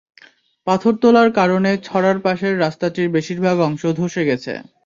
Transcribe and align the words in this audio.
পাথর 0.67 0.93
তোলার 1.01 1.29
কারণে 1.39 1.71
ছড়ার 1.83 2.17
পাশের 2.21 2.53
রাস্তাটির 2.59 3.07
বেশির 3.15 3.39
ভাগ 3.45 3.57
অংশ 3.67 3.83
ধসে 3.99 4.23
গেছে। 4.29 4.53